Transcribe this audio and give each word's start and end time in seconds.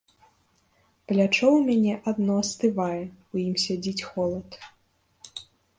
Плячо 1.11 1.47
ў 1.57 1.59
мяне 1.69 1.93
адно 2.13 2.33
астывае, 2.47 2.99
у 3.33 3.45
ім 3.47 3.53
сядзіць 3.67 4.05
холад. 4.13 4.49